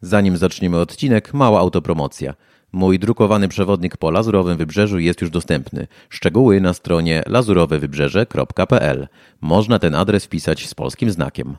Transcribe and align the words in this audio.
Zanim 0.00 0.36
zaczniemy 0.36 0.78
odcinek, 0.78 1.34
mała 1.34 1.60
autopromocja. 1.60 2.34
Mój 2.72 2.98
drukowany 2.98 3.48
przewodnik 3.48 3.96
po 3.96 4.10
Lazurowym 4.10 4.56
Wybrzeżu 4.56 4.98
jest 4.98 5.20
już 5.20 5.30
dostępny. 5.30 5.86
Szczegóły 6.08 6.60
na 6.60 6.74
stronie 6.74 7.22
lazurowewybrzeże.pl. 7.26 9.08
Można 9.40 9.78
ten 9.78 9.94
adres 9.94 10.24
wpisać 10.24 10.68
z 10.68 10.74
polskim 10.74 11.10
znakiem. 11.10 11.56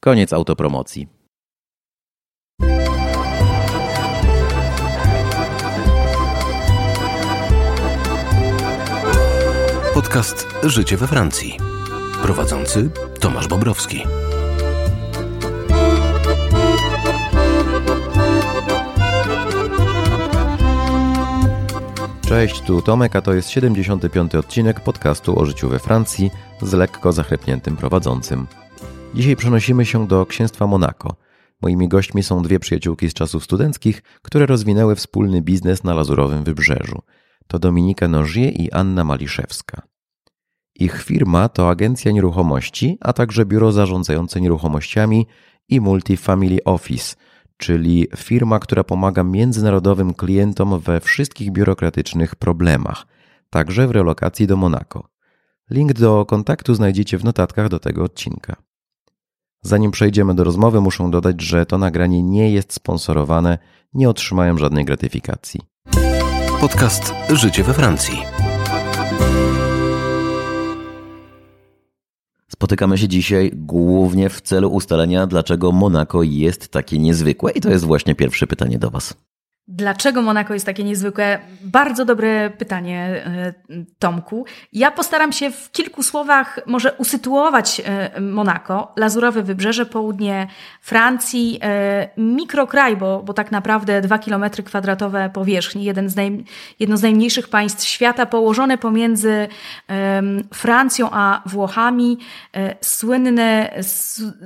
Koniec 0.00 0.32
autopromocji. 0.32 1.08
Podcast 9.94 10.46
Życie 10.62 10.96
we 10.96 11.06
Francji. 11.06 11.56
Prowadzący 12.22 12.90
Tomasz 13.20 13.48
Bobrowski. 13.48 14.02
Cześć, 22.28 22.60
tu 22.60 22.82
Tomek, 22.82 23.16
a 23.16 23.20
to 23.20 23.34
jest 23.34 23.50
75. 23.50 24.34
odcinek 24.34 24.80
podcastu 24.80 25.38
o 25.38 25.44
życiu 25.44 25.68
we 25.68 25.78
Francji 25.78 26.30
z 26.62 26.72
lekko 26.72 27.12
zachrypniętym 27.12 27.76
prowadzącym. 27.76 28.46
Dzisiaj 29.14 29.36
przenosimy 29.36 29.86
się 29.86 30.06
do 30.06 30.26
księstwa 30.26 30.66
Monako. 30.66 31.16
Moimi 31.62 31.88
gośćmi 31.88 32.22
są 32.22 32.42
dwie 32.42 32.60
przyjaciółki 32.60 33.10
z 33.10 33.14
czasów 33.14 33.44
studenckich, 33.44 34.02
które 34.22 34.46
rozwinęły 34.46 34.94
wspólny 34.96 35.42
biznes 35.42 35.84
na 35.84 35.94
Lazurowym 35.94 36.44
Wybrzeżu. 36.44 37.02
To 37.46 37.58
Dominika 37.58 38.08
Nożie 38.08 38.48
i 38.48 38.72
Anna 38.72 39.04
Maliszewska. 39.04 39.82
Ich 40.74 41.02
firma 41.02 41.48
to 41.48 41.70
agencja 41.70 42.12
nieruchomości, 42.12 42.98
a 43.00 43.12
także 43.12 43.46
biuro 43.46 43.72
zarządzające 43.72 44.40
nieruchomościami 44.40 45.26
i 45.68 45.80
Multifamily 45.80 46.64
Office– 46.64 47.16
czyli 47.58 48.08
firma, 48.16 48.58
która 48.58 48.84
pomaga 48.84 49.24
międzynarodowym 49.24 50.14
klientom 50.14 50.80
we 50.80 51.00
wszystkich 51.00 51.52
biurokratycznych 51.52 52.36
problemach, 52.36 53.06
także 53.50 53.88
w 53.88 53.90
relokacji 53.90 54.46
do 54.46 54.56
Monako. 54.56 55.08
Link 55.70 55.92
do 55.92 56.26
kontaktu 56.26 56.74
znajdziecie 56.74 57.18
w 57.18 57.24
notatkach 57.24 57.68
do 57.68 57.78
tego 57.78 58.04
odcinka. 58.04 58.56
Zanim 59.62 59.90
przejdziemy 59.90 60.34
do 60.34 60.44
rozmowy, 60.44 60.80
muszę 60.80 61.10
dodać, 61.10 61.42
że 61.42 61.66
to 61.66 61.78
nagranie 61.78 62.22
nie 62.22 62.50
jest 62.50 62.72
sponsorowane, 62.72 63.58
nie 63.94 64.08
otrzymałem 64.08 64.58
żadnej 64.58 64.84
gratyfikacji. 64.84 65.60
Podcast 66.60 67.14
Życie 67.32 67.64
we 67.64 67.74
Francji. 67.74 68.47
Spotykamy 72.58 72.98
się 72.98 73.08
dzisiaj 73.08 73.50
głównie 73.54 74.28
w 74.28 74.40
celu 74.40 74.70
ustalenia, 74.70 75.26
dlaczego 75.26 75.72
Monako 75.72 76.22
jest 76.22 76.68
takie 76.68 76.98
niezwykłe, 76.98 77.52
i 77.52 77.60
to 77.60 77.70
jest 77.70 77.84
właśnie 77.84 78.14
pierwsze 78.14 78.46
pytanie 78.46 78.78
do 78.78 78.90
Was. 78.90 79.14
Dlaczego 79.70 80.22
Monako 80.22 80.54
jest 80.54 80.66
takie 80.66 80.84
niezwykłe? 80.84 81.38
Bardzo 81.60 82.04
dobre 82.04 82.50
pytanie, 82.50 83.22
e, 83.26 83.54
Tomku. 83.98 84.44
Ja 84.72 84.90
postaram 84.90 85.32
się 85.32 85.50
w 85.50 85.70
kilku 85.72 86.02
słowach 86.02 86.60
może 86.66 86.92
usytuować 86.92 87.82
e, 87.84 88.20
Monako, 88.20 88.92
Lazurowe 88.96 89.42
Wybrzeże, 89.42 89.86
południe 89.86 90.46
Francji, 90.80 91.58
e, 91.62 92.08
mikrokraj, 92.16 92.96
bo, 92.96 93.22
bo 93.22 93.32
tak 93.32 93.52
naprawdę 93.52 94.00
dwa 94.00 94.18
kilometry 94.18 94.62
kwadratowe 94.62 95.30
powierzchni, 95.34 95.84
jeden 95.84 96.08
z 96.08 96.16
naj, 96.16 96.44
jedno 96.80 96.96
z 96.96 97.02
najmniejszych 97.02 97.48
państw 97.48 97.84
świata, 97.84 98.26
położone 98.26 98.78
pomiędzy 98.78 99.48
Francją 100.54 101.08
a 101.12 101.42
Włochami, 101.46 102.18
słynny, 102.80 103.68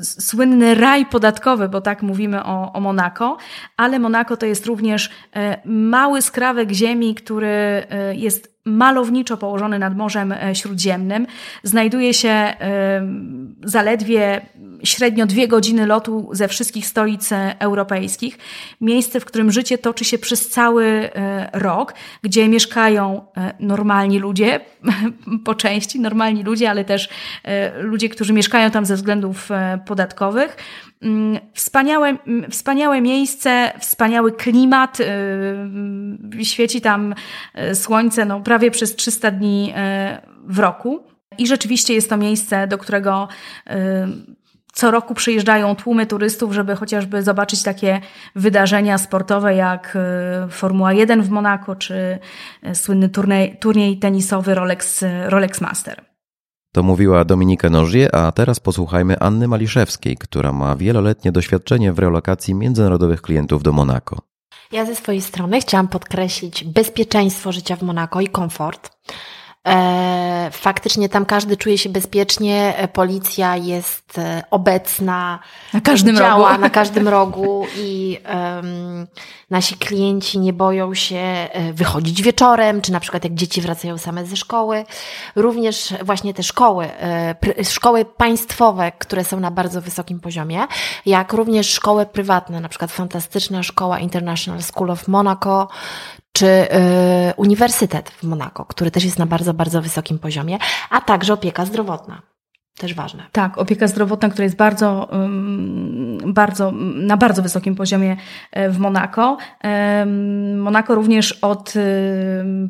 słynny 0.03 0.75
raj 0.75 1.06
podatkowy, 1.06 1.69
bo 1.69 1.81
tak 1.81 2.03
mówimy 2.03 2.45
o, 2.45 2.73
o 2.73 2.81
Monako, 2.81 3.37
ale 3.77 3.98
Monako 3.98 4.37
to 4.37 4.47
jest 4.47 4.67
również 4.67 5.12
mały 5.65 6.23
skrawek 6.23 6.73
ziemi, 6.73 7.15
który 7.15 7.47
e, 7.47 8.15
jest 8.15 8.52
malowniczo 8.65 9.37
położony 9.37 9.79
nad 9.79 9.97
Morzem 9.97 10.33
e, 10.33 10.55
Śródziemnym. 10.55 11.27
Znajduje 11.62 12.15
się 12.15 12.55
zaledwie 13.65 14.41
średnio 14.84 15.27
dwie 15.27 15.49
godziny 15.49 15.87
lotu 15.87 16.28
ze 16.33 16.49
wszystkich 16.49 16.87
stolic 16.87 17.31
europejskich. 17.59 18.39
Miejsce, 18.81 19.21
w 19.21 19.25
którym 19.25 19.53
życie 19.53 19.78
toczy 19.78 20.05
się 20.05 20.19
przez 20.19 20.49
cały 20.49 21.11
rok, 21.53 21.95
gdzie 22.22 22.49
mieszkają 22.49 23.25
normalni 23.61 24.19
ludzie, 24.19 24.61
po 25.45 25.55
części 25.55 26.01
normalni 26.01 26.43
ludzie, 26.43 26.71
ale 26.71 26.84
też 26.84 27.09
ludzie, 27.81 28.09
którzy 28.09 28.33
mieszkają 28.33 28.71
tam 28.71 28.87
ze 28.87 28.97
względów 28.97 29.49
podatkowych. 29.87 30.56
Mm, 31.03 31.39
wspaniałe, 31.55 32.09
mm, 32.09 32.51
wspaniałe 32.51 33.01
miejsce, 33.01 33.72
wspaniały 33.78 34.33
klimat. 34.33 34.99
Świeci 36.43 36.81
tam 36.81 37.15
słońce 37.75 38.25
no, 38.25 38.41
prawie 38.53 38.71
przez 38.71 38.97
300 38.97 39.31
dni 39.31 39.71
y, 39.71 39.75
w 40.49 40.59
roku. 40.59 41.03
I 41.39 41.47
rzeczywiście 41.47 41.95
jest 41.95 42.11
to 42.11 42.17
miejsce, 42.17 42.67
do 42.67 42.79
którego 42.79 43.29
co 44.73 44.91
roku 44.91 45.15
przyjeżdżają 45.15 45.77
tłumy 45.77 46.07
turystów, 46.07 46.53
żeby 46.53 46.77
chociażby 46.77 47.23
zobaczyć 47.23 47.63
takie 47.63 48.01
wydarzenia 48.37 48.99
sportowe 48.99 49.55
jak 49.55 49.99
Formuła 50.51 50.93
1 50.93 51.23
w 51.23 51.31
Monako, 51.31 51.77
czy 51.77 52.19
słynny 52.75 53.09
turniej, 53.09 53.57
turniej 53.61 53.99
tenisowy 53.99 54.55
Rolex, 54.55 55.05
Rolex 55.27 55.61
Master. 55.61 56.05
To 56.75 56.83
mówiła 56.83 57.25
Dominika 57.25 57.71
Nożie, 57.71 58.15
a 58.15 58.33
teraz 58.33 58.61
posłuchajmy 58.61 59.19
Anny 59.19 59.49
Maliszewskiej, 59.49 60.17
która 60.17 60.53
ma 60.53 60.77
wieloletnie 60.77 61.33
doświadczenie 61.33 61.93
w 61.93 61.99
relokacji 61.99 62.55
międzynarodowych 62.55 63.23
klientów 63.23 63.63
do 63.63 63.73
Monako. 63.73 64.31
Ja 64.72 64.87
ze 64.87 64.97
swojej 64.97 65.22
strony 65.22 65.60
chciałam 65.60 65.88
podkreślić 65.88 66.65
bezpieczeństwo 66.65 67.53
życia 67.53 67.77
w 67.77 67.83
Monako 67.83 68.21
i 68.21 68.28
komfort. 68.28 68.91
E, 69.69 70.50
faktycznie 70.53 71.09
tam 71.09 71.27
każdy 71.27 71.56
czuje 71.56 71.78
się 71.78 71.89
bezpiecznie, 71.89 72.75
e, 72.77 72.89
policja 72.89 73.56
jest 73.56 74.19
e, 74.19 74.43
obecna, 74.50 75.39
na 75.73 75.81
każdym 75.81 76.17
działa 76.17 76.49
rogu. 76.50 76.61
na 76.61 76.71
każdym 76.71 77.09
rogu 77.09 77.67
i 77.77 78.19
um, 78.34 79.06
nasi 79.51 79.77
klienci 79.77 80.39
nie 80.39 80.53
boją 80.53 80.95
się 80.95 81.49
wychodzić 81.72 82.22
wieczorem, 82.22 82.81
czy 82.81 82.93
na 82.93 83.01
przykład 83.01 83.25
jak 83.25 83.34
dzieci 83.34 83.61
wracają 83.61 83.99
same 83.99 84.27
ze 84.27 84.37
szkoły. 84.37 84.84
Również 85.37 85.95
właśnie 86.05 86.34
te 86.34 86.43
szkoły, 86.43 86.89
szkoły 87.65 88.05
państwowe, 88.05 88.93
które 88.99 89.25
są 89.25 89.41
na 89.41 89.51
bardzo 89.51 89.81
wysokim 89.81 90.21
poziomie, 90.21 90.67
jak 91.06 91.33
również 91.33 91.71
szkoły 91.71 92.06
prywatne, 92.06 92.61
na 92.61 92.69
przykład 92.69 92.93
fantastyczna 92.93 93.62
szkoła 93.62 93.99
International 93.99 94.62
School 94.62 94.91
of 94.91 95.09
Monaco, 95.09 95.69
czy 96.32 96.47
y, 96.47 96.69
Uniwersytet 97.37 98.10
w 98.10 98.22
Monako, 98.22 98.65
który 98.65 98.91
też 98.91 99.04
jest 99.04 99.19
na 99.19 99.26
bardzo, 99.26 99.54
bardzo 99.54 99.82
wysokim 99.82 100.19
poziomie, 100.19 100.59
a 100.91 101.00
także 101.00 101.32
opieka 101.32 101.65
zdrowotna. 101.65 102.22
Też 102.78 102.94
ważne. 102.94 103.22
Tak, 103.32 103.59
opieka 103.59 103.87
zdrowotna, 103.87 104.28
która 104.28 104.44
jest 104.44 104.56
bardzo, 104.56 105.09
bardzo, 106.26 106.72
na 106.94 107.16
bardzo 107.16 107.42
wysokim 107.42 107.75
poziomie 107.75 108.16
e, 108.53 108.71
w 108.71 108.78
Monako. 108.78 109.37
Monako 110.56 110.94
również 110.94 111.32
od 111.32 111.75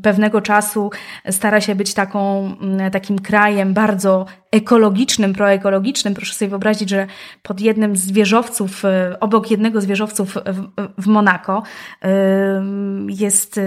pewnego 0.03 0.41
czasu 0.41 0.91
stara 1.31 1.61
się 1.61 1.75
być 1.75 1.95
taką, 1.95 2.51
takim 2.93 3.19
krajem 3.19 3.75
bardzo 3.75 4.27
ekologicznym, 4.53 5.33
proekologicznym. 5.33 6.15
Proszę 6.15 6.35
sobie 6.35 6.49
wyobrazić, 6.49 6.91
że 6.91 7.07
pod 7.43 7.61
jednym 7.61 7.97
z 7.97 8.11
wieżowców, 8.11 8.85
e, 8.85 9.21
obok 9.21 9.51
jednego 9.51 9.81
z 9.81 9.87
wieżowców 9.87 10.39
w, 10.99 11.07
Monako 11.07 11.63
jest 13.09 13.61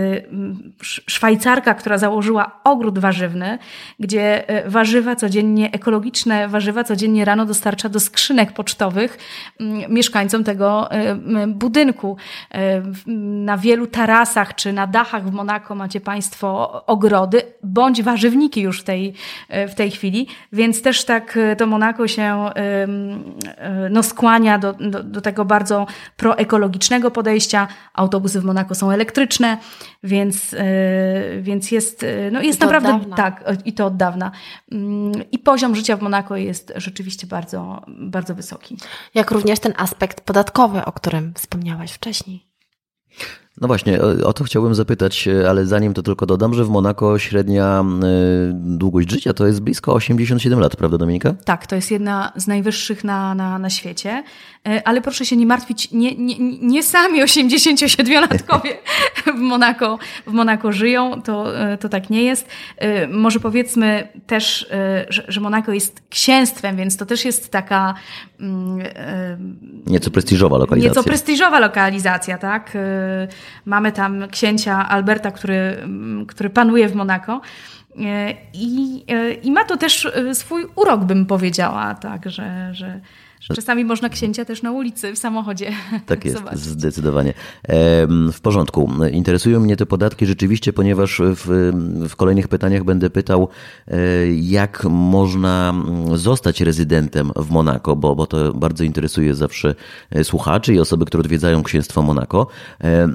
Szwajcarka, 0.82 1.74
która 1.74 1.98
założyła 1.98 2.62
ogród 2.64 3.00
warzywny, 3.00 3.58
gdzie 4.00 4.50
e, 4.50 4.70
warzywa 4.70 5.16
codziennie, 5.16 5.72
ekologiczne 5.72 6.48
warzywa 6.48 6.84
codziennie 6.84 7.26
rano 7.26 7.46
dostarcza 7.46 7.90
do 7.90 8.00
skrzynek 8.00 8.54
pocztowych 8.54 9.18
mieszkańcom 9.90 10.44
tego 10.44 10.90
budynku. 11.48 12.18
E, 12.52 12.82
na 13.46 13.58
wielu 13.58 13.88
tarasach 13.88 14.56
czy 14.56 14.74
na 14.74 14.88
dachach 14.88 15.30
w 15.30 15.32
Monako 15.32 15.76
macie 15.76 16.02
Państwo 16.02 16.72
ogrody 16.86 17.42
bądź 17.64 18.04
warzywniki 18.04 18.62
już 18.62 18.82
w 18.82 18.84
tej, 18.84 19.14
w 19.50 19.76
tej 19.76 19.92
chwili, 19.92 20.28
więc 20.54 20.75
więc 20.76 20.84
też 20.84 21.06
tak 21.06 21.38
e, 21.38 21.56
to 21.56 21.68
Monako 21.68 22.08
się 22.08 22.24
e, 22.24 22.88
no, 23.90 24.04
skłania 24.04 24.60
do, 24.60 24.74
do, 24.74 25.04
do 25.04 25.22
tego 25.22 25.46
bardzo 25.46 25.88
proekologicznego 26.18 27.12
podejścia. 27.12 27.68
Autobusy 27.94 28.42
w 28.42 28.44
Monako 28.44 28.76
są 28.76 28.92
elektryczne, 28.92 29.58
więc, 30.04 30.54
e, 30.54 31.42
więc 31.42 31.72
jest, 31.72 32.06
no, 32.32 32.42
jest 32.42 32.62
naprawdę 32.62 33.16
tak, 33.16 33.44
i 33.66 33.74
to 33.74 33.86
od 33.86 33.98
dawna. 33.98 34.32
Mm, 34.72 35.12
I 35.32 35.40
poziom 35.40 35.76
życia 35.76 35.98
w 35.98 36.02
Monako 36.02 36.36
jest 36.36 36.74
rzeczywiście 36.76 37.28
bardzo, 37.28 37.82
bardzo 37.88 38.36
wysoki. 38.36 38.78
Jak 39.14 39.32
również 39.32 39.60
ten 39.60 39.74
aspekt 39.78 40.22
podatkowy, 40.22 40.86
o 40.86 40.92
którym 40.92 41.34
wspomniałaś 41.34 41.92
wcześniej. 41.92 42.48
No 43.62 43.68
właśnie, 43.68 44.02
o, 44.02 44.34
to 44.34 44.44
chciałbym 44.44 44.76
zapytać, 44.76 45.28
e, 45.28 45.50
ale 45.50 45.66
zanim 45.66 45.94
to 45.94 46.04
tylko 46.04 46.26
dodam, 46.26 46.54
że 46.54 46.66
w 46.66 46.70
Monako 46.70 47.20
średnia 47.20 47.84
y, 48.04 48.54
długość 48.54 49.12
życia 49.12 49.34
to 49.34 49.48
jest 49.48 49.62
blisko 49.62 49.94
87 49.94 50.60
lat, 50.60 50.76
prawda 50.76 50.98
Dominika? 50.98 51.34
Tak, 51.46 51.68
to 51.68 51.76
jest 51.76 51.92
jedna 51.92 52.32
z 52.36 52.48
najwyższych 52.48 53.04
na, 53.04 53.36
na, 53.36 53.60
na 53.60 53.70
świecie. 53.70 54.24
E, 54.70 54.88
ale 54.88 55.02
proszę 55.02 55.26
się 55.26 55.36
nie 55.36 55.46
martwić, 55.46 55.92
nie, 55.92 56.16
nie, 56.16 56.36
nie 56.62 56.84
sami 56.84 57.24
87-latkowie 57.24 58.70
w 59.38 59.40
Monako, 59.40 60.00
w 60.28 60.32
Monako 60.32 60.72
żyją, 60.72 61.22
to, 61.22 61.60
e, 61.60 61.78
to 61.78 61.90
tak 61.90 62.10
nie 62.10 62.24
jest. 62.24 62.48
E, 62.78 63.08
może 63.08 63.40
powiedzmy 63.40 64.08
też, 64.28 64.68
że, 65.10 65.26
że 65.28 65.42
Monako 65.42 65.72
jest 65.72 66.04
księstwem, 66.10 66.76
więc 66.76 66.98
to 66.98 67.06
też 67.06 67.26
jest 67.26 67.52
taka... 67.52 67.94
Mm, 68.40 68.88
nieco 69.88 70.12
prestiżowa 70.12 70.58
lokalizacja. 70.58 70.90
Nieco 70.90 71.04
prestiżowa 71.04 71.60
lokalizacja, 71.60 72.38
tak. 72.38 72.78
Mamy 73.66 73.92
tam 73.92 74.28
księcia 74.28 74.90
Alberta, 74.90 75.32
który, 75.32 75.56
mm, 75.56 76.26
który 76.26 76.50
panuje 76.50 76.90
w 76.90 76.96
Monako. 76.96 77.42
I, 78.54 79.06
I 79.44 79.52
ma 79.52 79.64
to 79.64 79.78
też 79.78 80.08
swój 80.34 80.66
urok, 80.76 81.04
bym 81.04 81.26
powiedziała, 81.26 81.96
tak, 81.96 82.30
że, 82.30 82.70
że, 82.74 83.00
Czasami 83.54 83.86
można 83.86 84.10
księcia 84.10 84.46
też 84.46 84.62
na 84.62 84.72
ulicy, 84.72 85.14
w 85.14 85.18
samochodzie. 85.18 85.72
Tak 86.06 86.26
jest, 86.26 86.38
zobaczyć. 86.38 86.60
zdecydowanie. 86.62 87.34
W 88.34 88.40
porządku. 88.42 88.92
Interesują 89.12 89.60
mnie 89.60 89.78
te 89.78 89.86
podatki 89.86 90.26
rzeczywiście, 90.26 90.74
ponieważ 90.74 91.22
w, 91.24 91.72
w 92.10 92.16
kolejnych 92.16 92.48
pytaniach 92.48 92.84
będę 92.84 93.10
pytał, 93.10 93.48
e, 93.88 93.98
jak 94.32 94.84
można 94.90 95.74
zostać 96.14 96.62
rezydentem 96.62 97.32
w 97.36 97.52
Monako, 97.52 97.96
bo, 97.96 98.16
bo 98.16 98.28
to 98.28 98.54
bardzo 98.54 98.84
interesuje 98.84 99.36
zawsze 99.36 99.76
e, 100.10 100.24
słuchaczy 100.24 100.74
i 100.74 100.80
osoby, 100.80 101.06
które 101.06 101.22
odwiedzają 101.22 101.64
księstwo 101.64 102.02
Monako. 102.02 102.48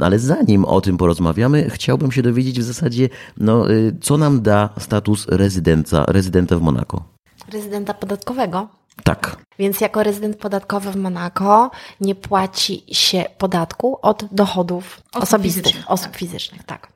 Ale 0.01 0.19
zanim 0.19 0.65
o 0.65 0.81
tym 0.81 0.97
porozmawiamy, 0.97 1.71
chciałbym 1.71 2.13
się 2.13 2.23
dowiedzieć 2.23 2.61
w 2.61 2.63
zasadzie, 2.63 3.09
no, 3.37 3.71
e, 3.71 3.75
co 4.01 4.19
nam 4.19 4.43
da 4.43 4.69
status 4.79 5.27
rezydenta, 5.29 6.05
rezydenta 6.09 6.57
w 6.57 6.63
Monako. 6.63 7.05
Rezydenta 7.53 7.95
podatkowego? 7.95 8.80
Tak. 9.05 9.37
Więc 9.59 9.81
jako 9.81 10.03
rezydent 10.03 10.37
podatkowy 10.37 10.93
w 10.93 10.97
Monako 10.97 11.71
nie 12.01 12.15
płaci 12.15 12.85
się 12.93 13.25
podatku 13.39 13.99
od 14.03 14.25
dochodów 14.33 15.01
osób 15.13 15.23
osobistych, 15.23 15.65
fizycznych, 15.65 15.91
osób 15.91 16.07
tak. 16.07 16.17
fizycznych, 16.17 16.63
tak. 16.63 16.93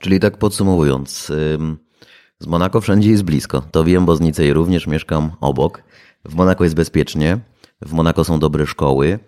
Czyli 0.00 0.20
tak 0.20 0.36
podsumowując, 0.36 1.32
z 2.40 2.46
Monako 2.46 2.80
wszędzie 2.80 3.10
jest 3.10 3.22
blisko. 3.22 3.62
To 3.70 3.84
wiem, 3.84 4.06
bo 4.06 4.16
z 4.16 4.20
Nicei 4.20 4.52
również 4.52 4.86
mieszkam 4.86 5.30
obok. 5.40 5.82
W 6.24 6.34
Monako 6.34 6.64
jest 6.64 6.76
bezpiecznie, 6.76 7.38
w 7.82 7.92
Monako 7.92 8.24
są 8.24 8.38
dobre 8.38 8.66
szkoły. 8.66 9.12
E, 9.12 9.18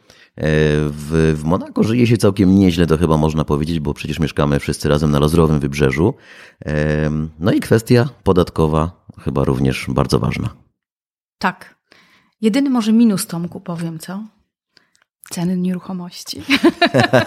w, 0.88 1.34
w 1.36 1.44
Monako 1.44 1.82
żyje 1.82 2.06
się 2.06 2.16
całkiem 2.16 2.58
nieźle, 2.58 2.86
to 2.86 2.96
chyba 2.96 3.16
można 3.16 3.44
powiedzieć, 3.44 3.80
bo 3.80 3.94
przecież 3.94 4.18
mieszkamy 4.18 4.60
wszyscy 4.60 4.88
razem 4.88 5.10
na 5.10 5.18
rozrowym 5.18 5.60
wybrzeżu. 5.60 6.14
No 7.38 7.52
i 7.52 7.60
kwestia 7.60 8.08
podatkowa 8.24 9.06
chyba 9.18 9.44
również 9.44 9.86
bardzo 9.88 10.18
ważna. 10.18 10.48
Tak. 11.38 11.79
Jedyny 12.40 12.70
może 12.70 12.92
minus 12.92 13.26
Tomku 13.26 13.60
powiem, 13.60 13.98
co? 13.98 14.24
Ceny 15.30 15.56
nieruchomości. 15.56 16.42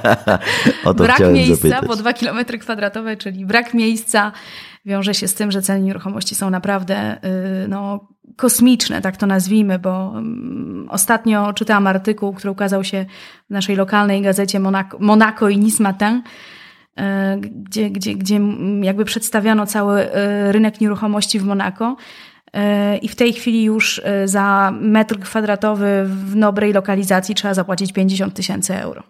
brak 0.96 1.20
miejsca 1.20 1.68
zapytać. 1.68 1.88
po 1.88 1.96
2 1.96 2.14
km 2.14 2.46
kwadratowe, 2.60 3.18
czyli 3.18 3.46
brak 3.46 3.74
miejsca 3.74 4.32
wiąże 4.86 5.14
się 5.14 5.28
z 5.28 5.34
tym, 5.34 5.52
że 5.52 5.62
ceny 5.62 5.82
nieruchomości 5.82 6.36
są 6.36 6.50
naprawdę 6.50 7.18
y, 7.64 7.68
no, 7.68 8.08
kosmiczne, 8.36 9.02
tak 9.02 9.18
to 9.18 9.26
nazwijmy, 9.26 9.80
bo 9.80 10.14
mm, 10.18 10.88
ostatnio 10.90 11.54
czytałam 11.54 11.88
artykuł, 11.88 12.34
który 12.34 12.52
ukazał 12.52 12.84
się 12.84 13.06
w 13.50 13.54
naszej 13.54 13.76
lokalnej 13.76 14.22
gazecie 14.22 14.60
Monaco, 14.60 14.98
Monaco 15.00 15.50
i 15.50 15.58
Nice 15.58 15.84
Matin, 15.84 16.22
y, 17.00 17.04
gdzie, 17.42 17.90
gdzie, 17.90 18.16
gdzie 18.16 18.40
jakby 18.82 19.06
przedstawiano 19.06 19.66
cały 19.66 20.02
y, 20.02 20.52
rynek 20.52 20.82
nieruchomości 20.82 21.40
w 21.40 21.44
Monako 21.44 21.96
i 23.02 23.08
w 23.08 23.16
tej 23.16 23.34
chwili 23.34 23.64
już 23.64 24.02
e, 24.04 24.28
za 24.28 24.74
metr 24.82 25.20
kwadratowy 25.20 26.04
w 26.06 26.36
dobrej 26.36 26.74
lokalizacji 26.74 27.36
trzeba 27.36 27.54
zapłacić 27.54 27.94
50 27.94 28.34
tysięcy 28.34 28.76
euro. 28.76 29.04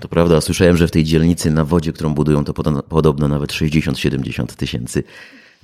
To 0.00 0.08
prawda, 0.08 0.40
słyszałem, 0.40 0.76
że 0.76 0.88
w 0.88 0.90
tej 0.90 1.04
dzielnicy 1.04 1.50
na 1.50 1.64
wodzie, 1.64 1.92
którą 1.92 2.14
budują, 2.14 2.44
to 2.44 2.54
podobno 2.88 3.28
nawet 3.28 3.52
60-70 3.52 4.46
tysięcy. 4.46 5.04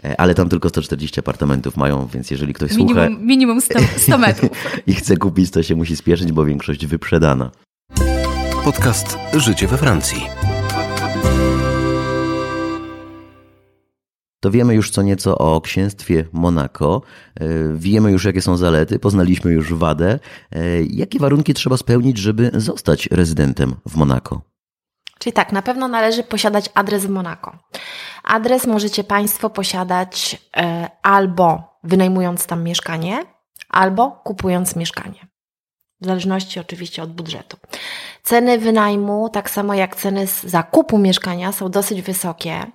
E, 0.05 0.21
ale 0.21 0.35
tam 0.35 0.49
tylko 0.49 0.69
140 0.69 1.21
apartamentów 1.21 1.77
mają, 1.77 2.07
więc 2.07 2.31
jeżeli 2.31 2.55
ktoś 2.55 2.71
minimum, 2.71 2.89
słucha. 2.89 3.09
Minimum 3.09 3.61
100, 3.61 3.79
100 3.97 4.19
metrów. 4.19 4.51
I 4.87 4.95
chce 4.95 5.17
kupić, 5.17 5.51
to 5.51 5.63
się 5.63 5.75
musi 5.75 5.97
spieszyć, 5.97 6.33
bo 6.33 6.45
większość 6.45 6.87
wyprzedana. 6.87 7.51
Podcast 8.65 9.19
Życie 9.35 9.67
we 9.67 9.79
Francji. 9.79 10.44
To 14.45 14.51
wiemy 14.51 14.75
już 14.75 14.91
co 14.91 15.03
nieco 15.03 15.39
o 15.39 15.61
księstwie 15.61 16.25
Monako, 16.33 17.03
e, 17.41 17.45
wiemy 17.75 18.11
już 18.11 18.25
jakie 18.25 18.43
są 18.43 18.57
zalety, 18.57 18.99
poznaliśmy 18.99 19.53
już 19.53 19.75
wadę. 19.75 20.19
E, 20.53 20.83
jakie 20.83 21.19
warunki 21.19 21.55
trzeba 21.55 21.77
spełnić, 21.77 22.19
żeby 22.19 22.51
zostać 22.55 23.07
rezydentem 23.07 23.75
w 23.89 23.97
Monako? 23.97 24.43
Czyli 25.19 25.33
tak, 25.33 25.53
na 25.53 25.63
pewno 25.63 25.89
należy 25.89 26.23
posiadać 26.23 26.71
adres 26.75 27.07
w 27.07 27.09
Monako. 27.09 27.59
Adres 28.25 28.67
możecie 28.67 29.05
Państwo 29.05 29.51
posiadać 29.51 30.43
e, 30.57 30.89
albo 31.03 31.79
wynajmując 31.85 32.47
tam 32.47 32.63
mieszkanie, 32.63 33.25
albo 33.69 34.11
kupując 34.11 34.77
mieszkanie. 34.77 35.27
W 36.01 36.07
zależności 36.07 36.61
oczywiście 36.61 37.03
od 37.03 37.13
budżetu. 37.13 37.57
Ceny 38.23 38.59
wynajmu, 38.59 39.29
tak 39.29 39.51
samo 39.51 39.75
jak 39.75 39.97
ceny 39.97 40.27
zakupu 40.45 40.99
mieszkania, 40.99 41.53
są 41.53 41.69
dosyć 41.69 42.03
wysokie. 42.03 42.67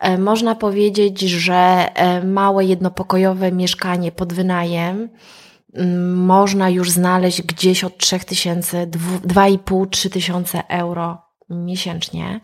E, 0.00 0.18
można 0.18 0.54
powiedzieć, 0.54 1.20
że 1.20 1.54
e, 1.94 2.24
małe 2.24 2.64
jednopokojowe 2.64 3.52
mieszkanie 3.52 4.12
pod 4.12 4.32
wynajem 4.32 5.08
mm, 5.74 6.24
można 6.24 6.70
już 6.70 6.90
znaleźć 6.90 7.42
gdzieś 7.42 7.84
od 7.84 7.98
3000, 7.98 8.86
2,5-3 8.86 10.10
tysiące 10.10 10.68
euro 10.68 11.29
miesięcznie. 11.50 12.40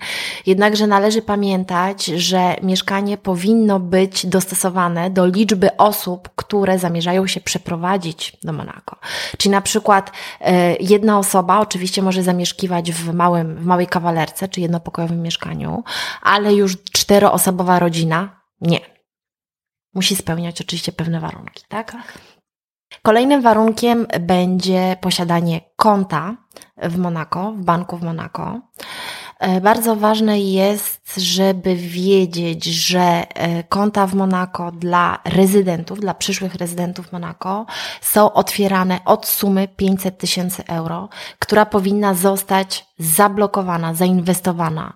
Jednakże 0.46 0.86
należy 0.86 1.22
pamiętać, 1.22 2.04
że 2.06 2.56
mieszkanie 2.62 3.18
powinno 3.18 3.80
być 3.80 4.26
dostosowane 4.26 5.10
do 5.10 5.26
liczby 5.26 5.76
osób, 5.76 6.28
które 6.36 6.78
zamierzają 6.78 7.26
się 7.26 7.40
przeprowadzić 7.40 8.36
do 8.42 8.52
Monako. 8.52 8.96
Czyli 9.38 9.52
na 9.52 9.60
przykład 9.60 10.12
e, 10.40 10.76
jedna 10.76 11.18
osoba 11.18 11.60
oczywiście 11.60 12.02
może 12.02 12.22
zamieszkiwać 12.22 12.92
w, 12.92 13.14
małym, 13.14 13.56
w 13.56 13.64
małej 13.64 13.86
kawalerce 13.86 14.48
czy 14.48 14.60
jednopokojowym 14.60 15.22
mieszkaniu, 15.22 15.84
ale 16.22 16.54
już 16.54 16.76
czteroosobowa 16.92 17.78
rodzina 17.78 18.40
nie. 18.60 18.80
Musi 19.94 20.16
spełniać 20.16 20.60
oczywiście 20.60 20.92
pewne 20.92 21.20
warunki, 21.20 21.64
tak? 21.68 21.96
Kolejnym 23.06 23.42
warunkiem 23.42 24.06
będzie 24.20 24.96
posiadanie 25.00 25.60
konta 25.76 26.36
w 26.82 26.98
Monako, 26.98 27.52
w 27.52 27.64
banku 27.64 27.96
w 27.96 28.02
Monako. 28.02 28.60
E, 29.38 29.60
bardzo 29.60 29.96
ważne 29.96 30.40
jest, 30.40 31.16
żeby 31.16 31.76
wiedzieć, 31.76 32.64
że 32.64 33.00
e, 33.00 33.62
konta 33.62 34.06
w 34.06 34.14
Monako 34.14 34.72
dla 34.72 35.18
rezydentów, 35.24 36.00
dla 36.00 36.14
przyszłych 36.14 36.54
rezydentów 36.54 37.12
Monako 37.12 37.66
są 38.00 38.32
otwierane 38.32 38.98
od 39.04 39.26
sumy 39.26 39.68
500 39.68 40.18
tysięcy 40.18 40.64
euro, 40.66 41.08
która 41.38 41.66
powinna 41.66 42.14
zostać 42.14 42.86
zablokowana, 42.98 43.94
zainwestowana 43.94 44.92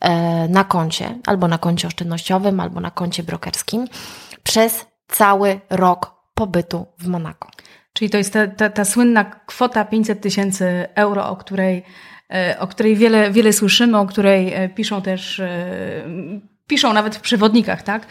e, 0.00 0.48
na 0.48 0.64
koncie, 0.64 1.18
albo 1.26 1.48
na 1.48 1.58
koncie 1.58 1.88
oszczędnościowym, 1.88 2.60
albo 2.60 2.80
na 2.80 2.90
koncie 2.90 3.22
brokerskim 3.22 3.88
przez 4.42 4.86
cały 5.08 5.60
rok 5.70 6.13
pobytu 6.34 6.86
w 6.98 7.06
Monako. 7.06 7.50
Czyli 7.94 8.10
to 8.10 8.18
jest 8.18 8.32
ta, 8.32 8.46
ta, 8.46 8.70
ta 8.70 8.84
słynna 8.84 9.24
kwota 9.24 9.84
500 9.84 10.20
tysięcy 10.20 10.88
euro, 10.94 11.28
o 11.28 11.36
której, 11.36 11.82
e, 12.32 12.56
o 12.58 12.66
której 12.66 12.96
wiele, 12.96 13.30
wiele 13.30 13.52
słyszymy, 13.52 13.98
o 13.98 14.06
której 14.06 14.54
e, 14.54 14.68
piszą 14.68 15.02
też 15.02 15.40
e, 15.40 15.66
piszą 16.66 16.92
nawet 16.92 17.16
w 17.16 17.20
przewodnikach, 17.20 17.82
tak? 17.82 18.06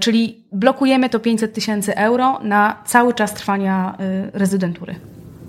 Czyli 0.00 0.44
blokujemy 0.52 1.08
to 1.08 1.20
500 1.20 1.54
tysięcy 1.54 1.96
euro 1.96 2.40
na 2.42 2.82
cały 2.86 3.14
czas 3.14 3.34
trwania 3.34 3.98
rezydentury. 4.32 4.94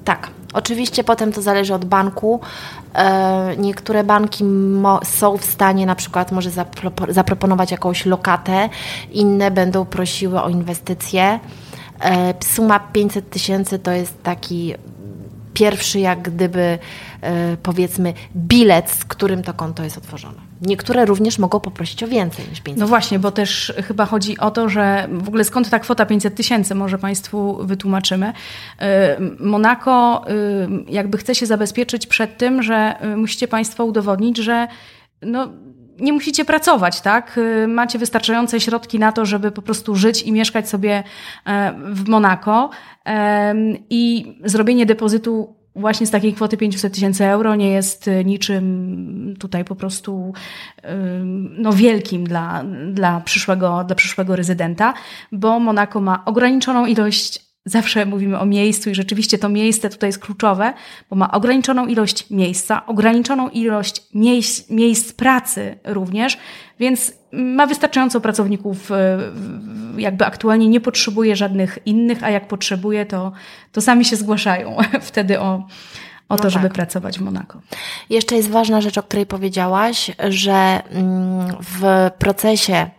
Tak. 0.06 0.30
Oczywiście 0.54 1.04
potem 1.04 1.32
to 1.32 1.42
zależy 1.42 1.74
od 1.74 1.86
banku. 1.86 2.40
Niektóre 3.58 4.04
banki 4.04 4.44
są 5.04 5.38
w 5.38 5.46
stanie 5.46 5.86
na 5.86 5.96
przykład 5.96 6.32
może 6.32 6.50
zaproponować 7.10 7.72
jakąś 7.72 8.06
lokatę, 8.06 8.70
inne 9.12 9.52
będą 9.52 9.86
prosiły 9.86 10.42
o 10.42 10.50
inwestycje. 10.50 11.40
E, 12.02 12.34
suma 12.44 12.80
500 12.80 13.30
tysięcy 13.30 13.80
to 13.80 13.92
jest 13.92 14.24
taki 14.24 14.74
pierwszy 15.54 16.00
jak 16.00 16.22
gdyby 16.22 16.80
e, 17.22 17.58
powiedzmy 17.64 18.14
bilet, 18.36 18.92
z 18.92 19.06
którym 19.06 19.44
to 19.44 19.54
konto 19.54 19.84
jest 19.84 19.98
otworzone. 19.98 20.38
Niektóre 20.62 21.06
również 21.06 21.40
mogą 21.40 21.60
poprosić 21.60 22.04
o 22.04 22.08
więcej 22.08 22.46
niż 22.50 22.62
500 22.62 22.80
No 22.80 22.88
właśnie, 22.88 23.20
bo 23.20 23.32
też 23.32 23.74
chyba 23.88 24.06
chodzi 24.06 24.38
o 24.38 24.52
to, 24.52 24.70
że 24.70 25.08
w 25.12 25.28
ogóle 25.28 25.44
skąd 25.44 25.70
ta 25.70 25.80
kwota 25.80 26.06
500 26.06 26.36
tysięcy, 26.36 26.76
może 26.76 26.98
Państwu 26.98 27.58
wytłumaczymy. 27.66 28.34
E, 28.80 29.18
Monako 29.40 30.26
jakby 30.88 31.18
chce 31.18 31.36
się 31.36 31.46
zabezpieczyć 31.46 32.08
przed 32.08 32.38
tym, 32.38 32.64
że 32.64 32.96
musicie 33.18 33.48
Państwo 33.48 33.86
udowodnić, 33.86 34.38
że 34.38 34.68
no, 35.22 35.50
nie 36.00 36.14
musicie 36.14 36.46
pracować, 36.46 37.02
tak? 37.02 37.40
Macie 37.68 38.00
wystarczające 38.00 38.60
środki 38.60 39.00
na 39.00 39.12
to, 39.12 39.26
żeby 39.26 39.52
po 39.52 39.62
prostu 39.62 39.96
żyć 39.96 40.24
i 40.24 40.32
mieszkać 40.32 40.70
sobie 40.70 41.04
w 41.92 42.08
Monako. 42.08 42.70
I 43.90 44.34
zrobienie 44.46 44.86
depozytu 44.86 45.56
właśnie 45.76 46.08
z 46.08 46.12
takiej 46.12 46.34
kwoty 46.34 46.58
500 46.58 46.94
tysięcy 46.94 47.26
euro 47.26 47.56
nie 47.56 47.70
jest 47.70 48.10
niczym 48.26 49.34
tutaj 49.40 49.66
po 49.66 49.76
prostu 49.76 50.34
no, 51.58 51.74
wielkim 51.74 52.24
dla, 52.24 52.64
dla, 52.92 53.22
przyszłego, 53.22 53.84
dla 53.84 53.96
przyszłego 53.96 54.36
rezydenta, 54.36 54.94
bo 55.32 55.60
Monako 55.60 56.02
ma 56.02 56.26
ograniczoną 56.26 56.86
ilość 56.86 57.45
Zawsze 57.68 58.06
mówimy 58.06 58.40
o 58.40 58.46
miejscu 58.46 58.90
i 58.90 58.96
rzeczywiście 58.96 59.38
to 59.38 59.50
miejsce 59.50 59.90
tutaj 59.90 60.10
jest 60.10 60.20
kluczowe, 60.20 60.74
bo 61.10 61.16
ma 61.16 61.32
ograniczoną 61.32 61.88
ilość 61.88 62.30
miejsca, 62.30 62.86
ograniczoną 62.86 63.50
ilość 63.50 64.04
miejsc, 64.14 64.70
miejsc 64.70 65.14
pracy 65.14 65.78
również, 65.84 66.38
więc 66.80 67.14
ma 67.32 67.68
wystarczająco 67.68 68.22
pracowników, 68.22 68.92
e, 68.92 69.20
jakby 69.98 70.26
aktualnie 70.26 70.68
nie 70.68 70.82
potrzebuje 70.82 71.36
żadnych 71.36 71.80
innych, 71.86 72.24
a 72.24 72.30
jak 72.30 72.48
potrzebuje, 72.48 73.06
to, 73.06 73.32
to 73.72 73.82
sami 73.82 74.06
się 74.06 74.16
zgłaszają 74.16 74.78
wtedy 75.02 75.40
o, 75.40 75.68
o 76.30 76.38
to, 76.38 76.44
no 76.44 76.50
żeby 76.50 76.66
tak. 76.66 76.74
pracować 76.74 77.20
w 77.20 77.22
Monako. 77.22 77.62
Jeszcze 78.10 78.36
jest 78.36 78.50
ważna 78.50 78.82
rzecz, 78.82 78.98
o 78.98 79.04
której 79.04 79.26
powiedziałaś, 79.26 80.12
że 80.30 80.82
mm, 80.90 81.56
w 81.60 82.10
procesie 82.20 82.90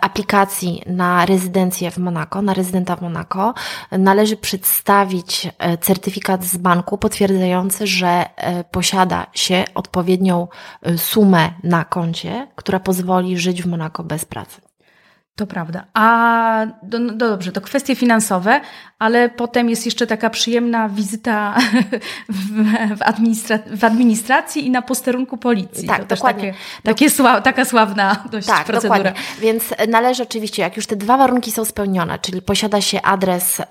aplikacji 0.00 0.82
na 0.86 1.26
rezydencję 1.26 1.90
w 1.90 1.98
Monako, 1.98 2.42
na 2.42 2.54
rezydenta 2.54 2.96
w 2.96 3.02
Monako, 3.02 3.54
należy 3.92 4.36
przedstawić 4.36 5.48
e, 5.58 5.78
certyfikat 5.78 6.44
z 6.44 6.56
banku 6.56 6.98
potwierdzający, 6.98 7.86
że 7.86 8.24
e, 8.36 8.64
posiada 8.64 9.26
się 9.32 9.64
odpowiednią 9.74 10.48
sumę 10.96 11.50
na 11.62 11.84
koncie, 11.84 12.48
która 12.54 12.80
pozwoli 12.80 13.38
żyć 13.38 13.62
w 13.62 13.66
Monako 13.66 14.04
bez 14.04 14.24
pracy. 14.24 14.73
To 15.36 15.46
prawda. 15.46 15.84
A 15.94 16.66
do, 16.82 16.98
no 16.98 17.12
dobrze, 17.12 17.52
to 17.52 17.60
kwestie 17.60 17.96
finansowe, 17.96 18.60
ale 18.98 19.28
potem 19.28 19.70
jest 19.70 19.84
jeszcze 19.84 20.06
taka 20.06 20.30
przyjemna 20.30 20.88
wizyta 20.88 21.54
w, 22.28 22.98
w, 22.98 23.02
administra 23.02 23.58
w 23.76 23.84
administracji 23.84 24.66
i 24.66 24.70
na 24.70 24.82
posterunku 24.82 25.36
policji. 25.36 25.88
Tak, 25.88 26.04
to 26.04 26.14
dokładnie. 26.14 26.52
Takie, 26.52 26.58
takie 26.82 27.10
sła 27.10 27.40
taka 27.40 27.64
sławna 27.64 28.16
dość 28.32 28.46
tak, 28.46 28.66
procedura. 28.66 28.98
Dokładnie. 28.98 29.22
Więc 29.40 29.64
należy 29.88 30.22
oczywiście, 30.22 30.62
jak 30.62 30.76
już 30.76 30.86
te 30.86 30.96
dwa 30.96 31.16
warunki 31.16 31.52
są 31.52 31.64
spełnione, 31.64 32.18
czyli 32.18 32.42
posiada 32.42 32.80
się 32.80 33.02
adres 33.02 33.60
e, 33.60 33.64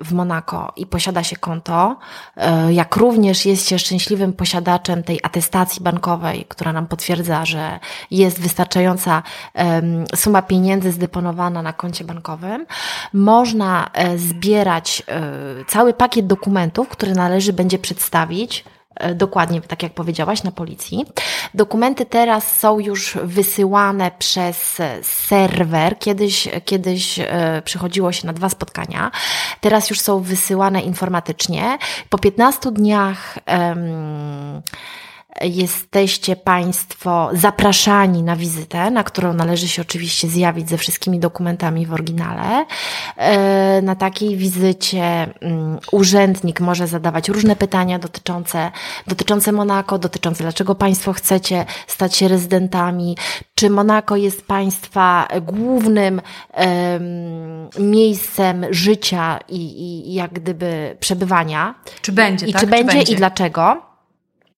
w 0.00 0.12
Monako 0.12 0.72
i 0.76 0.86
posiada 0.86 1.22
się 1.22 1.36
konto, 1.36 1.98
e, 2.36 2.72
jak 2.72 2.96
również 2.96 3.46
jest 3.46 3.68
się 3.68 3.78
szczęśliwym 3.78 4.32
posiadaczem 4.32 5.02
tej 5.02 5.20
atestacji 5.22 5.82
bankowej, 5.82 6.44
która 6.48 6.72
nam 6.72 6.86
potwierdza, 6.86 7.44
że 7.44 7.80
jest 8.10 8.40
wystarczająca 8.40 9.22
suma 10.14 10.42
pieniędzy 10.42 10.85
zdeponowana 10.92 11.62
na 11.62 11.72
koncie 11.72 12.04
bankowym, 12.04 12.66
można 13.12 13.90
e, 13.92 14.18
zbierać 14.18 15.02
e, 15.08 15.22
cały 15.68 15.92
pakiet 15.92 16.26
dokumentów, 16.26 16.88
który 16.88 17.14
należy 17.14 17.52
będzie 17.52 17.78
przedstawić 17.78 18.64
e, 18.94 19.14
Dokładnie, 19.14 19.60
tak 19.60 19.82
jak 19.82 19.94
powiedziałaś, 19.94 20.42
na 20.42 20.52
policji. 20.52 21.04
Dokumenty 21.54 22.06
teraz 22.06 22.58
są 22.58 22.78
już 22.78 23.18
wysyłane 23.22 24.10
przez 24.18 24.78
serwer. 25.02 25.98
Kiedyś, 25.98 26.48
kiedyś 26.64 27.20
przychodziło 27.64 28.12
się 28.12 28.26
na 28.26 28.32
dwa 28.32 28.48
spotkania. 28.48 29.10
Teraz 29.60 29.90
już 29.90 30.00
są 30.00 30.20
wysyłane 30.20 30.80
informatycznie. 30.80 31.78
Po 32.10 32.18
15 32.18 32.72
dniach 32.72 33.38
um, 33.46 34.62
jesteście 35.40 36.36
Państwo 36.36 37.30
zapraszani 37.32 38.22
na 38.22 38.36
wizytę, 38.36 38.90
na 38.90 39.04
którą 39.04 39.32
należy 39.32 39.68
się 39.68 39.82
oczywiście 39.82 40.28
zjawić 40.28 40.68
ze 40.68 40.78
wszystkimi 40.78 41.18
dokumentami 41.18 41.86
w 41.86 41.92
oryginale. 41.92 42.66
E, 43.16 43.82
na 43.82 43.94
takiej 43.94 44.36
wizycie 44.36 45.02
mm, 45.02 45.78
urzędnik 45.92 46.60
może 46.60 46.86
zadawać 46.86 47.28
różne 47.28 47.56
pytania 47.56 47.98
dotyczące, 47.98 48.70
dotyczące 49.06 49.52
Monako, 49.52 49.98
dotyczące 49.98 50.44
dlaczego 50.44 50.74
Państwo 50.74 51.12
chcecie 51.12 51.66
stać 51.86 52.16
się 52.16 52.28
rezydentami, 52.28 53.16
czy 53.54 53.70
Monako 53.70 54.16
jest 54.16 54.46
Państwa 54.46 55.28
głównym 55.42 56.20
miejscem 57.78 58.66
życia 58.70 59.38
i, 59.48 59.80
i 60.10 60.14
jak 60.14 60.32
gdyby 60.32 60.96
przebywania. 61.00 61.74
Czy 62.02 62.12
będzie, 62.12 62.46
I 62.46 62.52
tak? 62.52 62.60
czy, 62.60 62.66
będzie, 62.66 62.90
czy 62.90 62.96
będzie 62.96 63.12
i 63.12 63.16
dlaczego. 63.16 63.85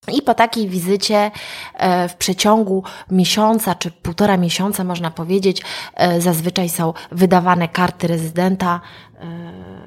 I 0.08 0.22
po 0.22 0.34
takiej 0.34 0.68
wizycie 0.68 1.30
e, 1.74 2.08
w 2.08 2.14
przeciągu 2.14 2.82
miesiąca 3.10 3.74
czy 3.74 3.90
półtora 3.90 4.36
miesiąca, 4.36 4.84
można 4.84 5.10
powiedzieć, 5.10 5.62
e, 5.94 6.20
zazwyczaj 6.20 6.68
są 6.68 6.92
wydawane 7.12 7.68
karty 7.68 8.06
rezydenta. 8.06 8.80
E, 9.20 9.78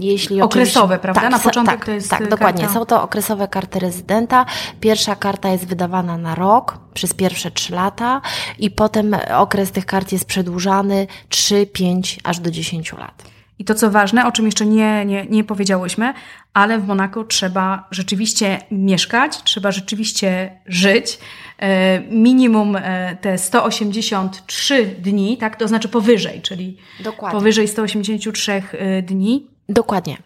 jeśli 0.00 0.42
okresowe, 0.42 0.98
prawda? 0.98 1.20
Tak, 1.20 1.30
Na 1.30 1.38
początek 1.38 1.76
tak, 1.76 1.84
to 1.84 1.92
jest. 1.92 2.10
Tak, 2.10 2.18
karta... 2.18 2.36
dokładnie. 2.36 2.68
Są 2.68 2.84
to 2.86 3.02
okresowe 3.02 3.48
karty 3.48 3.78
rezydenta. 3.78 4.46
Pierwsza 4.80 5.16
karta 5.16 5.48
jest 5.48 5.66
wydawana 5.66 6.18
na 6.18 6.34
rok 6.34 6.78
przez 6.94 7.14
pierwsze 7.14 7.50
trzy 7.50 7.74
lata, 7.74 8.20
i 8.58 8.70
potem 8.70 9.16
okres 9.36 9.72
tych 9.72 9.86
kart 9.86 10.12
jest 10.12 10.24
przedłużany 10.24 11.06
3, 11.28 11.66
5 11.66 12.20
aż 12.24 12.40
do 12.40 12.50
10 12.50 12.92
lat. 12.92 13.35
I 13.58 13.64
to, 13.64 13.74
co 13.74 13.90
ważne, 13.90 14.26
o 14.26 14.32
czym 14.32 14.46
jeszcze 14.46 14.66
nie, 14.66 15.04
nie, 15.04 15.26
nie 15.26 15.44
powiedziałyśmy, 15.44 16.14
ale 16.54 16.78
w 16.78 16.86
Monako 16.86 17.24
trzeba 17.24 17.88
rzeczywiście 17.90 18.58
mieszkać, 18.70 19.42
trzeba 19.42 19.72
rzeczywiście 19.72 20.60
żyć. 20.66 21.18
E, 21.58 22.00
minimum 22.00 22.76
e, 22.76 23.16
te 23.20 23.38
183 23.38 24.86
dni, 24.98 25.36
tak, 25.36 25.56
to 25.56 25.68
znaczy 25.68 25.88
powyżej, 25.88 26.42
czyli 26.42 26.76
Dokładnie. 27.00 27.38
powyżej 27.38 27.68
183 27.68 28.52
e, 28.52 29.02
dni. 29.02 29.46
Dokładnie. 29.68 30.16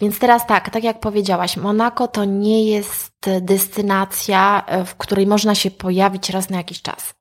Więc 0.00 0.18
teraz 0.18 0.46
tak, 0.46 0.70
tak 0.70 0.84
jak 0.84 1.00
powiedziałaś, 1.00 1.56
Monako 1.56 2.08
to 2.08 2.24
nie 2.24 2.64
jest 2.64 3.16
destynacja, 3.40 4.64
w 4.86 4.94
której 4.94 5.26
można 5.26 5.54
się 5.54 5.70
pojawić 5.70 6.30
raz 6.30 6.50
na 6.50 6.56
jakiś 6.56 6.82
czas. 6.82 7.14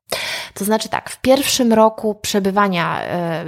To 0.54 0.66
znaczy 0.66 0.90
tak, 0.90 1.10
w 1.10 1.22
pierwszym 1.22 1.74
roku 1.74 2.16
przebywania 2.16 3.02
e, 3.02 3.46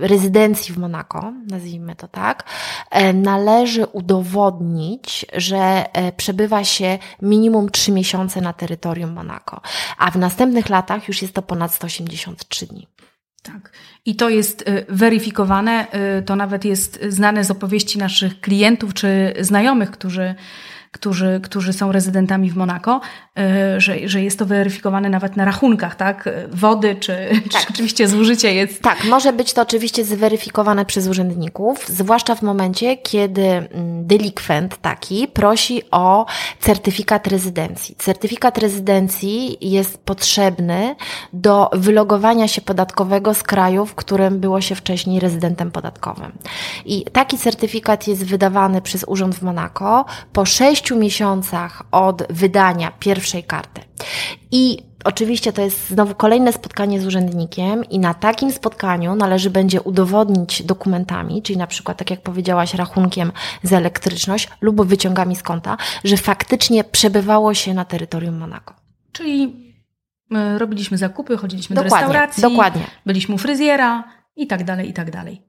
rezydencji 0.00 0.74
w 0.74 0.78
Monako, 0.78 1.32
nazwijmy 1.46 1.96
to 1.96 2.08
tak, 2.08 2.44
e, 2.90 3.12
należy 3.12 3.86
udowodnić, 3.86 5.26
że 5.34 5.84
e, 5.92 6.12
przebywa 6.12 6.64
się 6.64 6.98
minimum 7.22 7.70
3 7.70 7.92
miesiące 7.92 8.40
na 8.40 8.52
terytorium 8.52 9.12
Monako, 9.12 9.60
a 9.98 10.10
w 10.10 10.16
następnych 10.16 10.68
latach 10.68 11.08
już 11.08 11.22
jest 11.22 11.34
to 11.34 11.42
ponad 11.42 11.74
183 11.74 12.66
dni. 12.66 12.86
Tak. 13.46 13.70
I 14.06 14.16
to 14.16 14.28
jest 14.28 14.64
weryfikowane, 14.88 15.86
to 16.26 16.36
nawet 16.36 16.64
jest 16.64 17.04
znane 17.08 17.44
z 17.44 17.50
opowieści 17.50 17.98
naszych 17.98 18.40
klientów 18.40 18.94
czy 18.94 19.34
znajomych, 19.40 19.90
którzy 19.90 20.34
którzy, 20.96 21.40
którzy 21.42 21.72
są 21.72 21.92
rezydentami 21.92 22.50
w 22.50 22.56
Monako, 22.56 23.00
y, 23.38 23.80
że, 23.80 24.08
że 24.08 24.22
jest 24.22 24.38
to 24.38 24.46
weryfikowane 24.46 25.08
nawet 25.10 25.36
na 25.36 25.44
rachunkach, 25.44 25.94
tak? 25.94 26.28
Wody, 26.50 26.96
czy, 27.00 27.16
tak. 27.52 27.62
czy 27.62 27.68
oczywiście 27.70 28.08
zużycie 28.08 28.54
jest. 28.54 28.82
Tak, 28.82 29.04
może 29.04 29.32
być 29.32 29.52
to 29.52 29.62
oczywiście 29.62 30.04
zweryfikowane 30.04 30.84
przez 30.84 31.08
urzędników, 31.08 31.86
zwłaszcza 31.88 32.34
w 32.34 32.42
momencie, 32.42 32.96
kiedy 32.96 33.42
mm, 33.42 34.06
delikwent 34.06 34.76
taki 34.76 35.28
prosi 35.28 35.82
o 35.90 36.26
certyfikat 36.60 37.26
rezydencji. 37.26 37.94
Certyfikat 37.98 38.58
rezydencji 38.58 39.56
jest 39.60 39.98
potrzebny 39.98 40.96
do 41.32 41.70
wylogowania 41.72 42.48
się 42.48 42.60
podatkowego 42.60 43.34
z 43.34 43.42
kraju, 43.42 43.86
w 43.86 43.94
którym 43.94 44.40
było 44.40 44.60
się 44.60 44.74
wcześniej 44.74 45.20
rezydentem 45.20 45.70
podatkowym. 45.70 46.32
I 46.84 47.04
taki 47.12 47.38
certyfikat 47.38 48.08
jest 48.08 48.24
wydawany 48.24 48.82
przez 48.82 49.04
Urząd 49.08 49.34
w 49.34 49.42
Monako 49.42 50.04
po 50.32 50.44
sześciu 50.44 50.85
sześciu 50.86 50.96
miesiącach 50.96 51.82
od 51.90 52.22
wydania 52.30 52.92
pierwszej 53.00 53.44
karty. 53.44 53.80
I 54.52 54.78
Oczywiście 55.04 55.52
to 55.52 55.62
jest 55.62 55.88
znowu 55.88 56.14
kolejne 56.14 56.52
spotkanie 56.52 57.00
z 57.00 57.06
urzędnikiem 57.06 57.84
i 57.84 57.98
na 57.98 58.14
takim 58.14 58.52
spotkaniu 58.52 59.14
należy 59.14 59.50
będzie 59.50 59.82
udowodnić 59.82 60.62
dokumentami, 60.62 61.42
czyli 61.42 61.58
na 61.58 61.66
przykład, 61.66 61.98
tak 61.98 62.10
jak 62.10 62.22
powiedziałaś, 62.22 62.74
rachunkiem 62.74 63.32
za 63.62 63.76
elektryczność 63.76 64.48
lub 64.60 64.86
wyciągami 64.86 65.36
z 65.36 65.42
konta, 65.42 65.76
że 66.04 66.16
faktycznie 66.16 66.84
przebywało 66.84 67.54
się 67.54 67.74
na 67.74 67.84
terytorium 67.84 68.38
Monako. 68.38 68.74
Czyli 69.12 69.54
e, 70.34 70.58
robiliśmy 70.58 70.98
zakupy, 70.98 71.36
chodziliśmy 71.36 71.76
dokładnie, 71.76 72.06
do 72.06 72.12
restauracji, 72.12 72.42
dokładnie. 72.42 72.86
byliśmy 73.06 73.34
u 73.34 73.38
fryzjera 73.38 74.04
i 74.36 74.46
tak 74.46 74.64
dalej, 74.64 74.88
i 74.88 74.92
tak 74.92 75.10
dalej. 75.10 75.45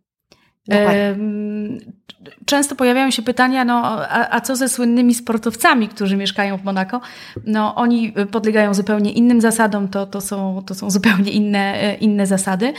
Często 2.46 2.76
pojawiają 2.76 3.12
się 3.12 3.22
pytania, 3.22 3.66
no 3.66 3.84
a, 3.86 4.30
a, 4.30 4.42
co 4.42 4.56
ze 4.56 4.70
słynnymi 4.70 5.14
sportowcami, 5.14 5.88
którzy 5.88 6.18
mieszkają 6.18 6.58
w 6.58 6.64
Monako? 6.64 7.02
No 7.46 7.76
oni 7.76 8.14
podlegają 8.32 8.74
zupełnie 8.74 9.12
innym 9.12 9.42
zasadom, 9.42 9.88
to, 9.88 10.06
to, 10.06 10.22
są, 10.22 10.64
to 10.66 10.76
są 10.76 10.90
zupełnie 10.90 11.32
inne, 11.32 11.96
inne 12.00 12.28
zasady. 12.28 12.74